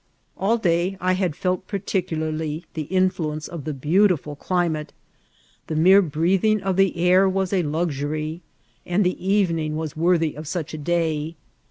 All 0.35 0.57
day 0.57 0.97
I 0.99 1.13
had 1.13 1.35
felt 1.35 1.67
particularly 1.67 2.65
the 2.73 2.85
influence 2.89 3.47
of 3.47 3.65
the 3.65 3.71
beautiful 3.75 4.35
climate; 4.35 4.93
the 5.67 5.75
mere 5.75 6.01
breathing 6.01 6.59
of 6.63 6.75
the 6.75 6.97
air 6.97 7.29
was 7.29 7.53
a 7.53 7.61
luxury, 7.61 8.41
and 8.83 9.03
the 9.05 9.23
evening 9.23 9.75
was 9.75 9.95
worthy 9.95 10.33
of 10.33 10.47
such 10.47 10.73
a 10.73 10.79
day. 10.79 11.35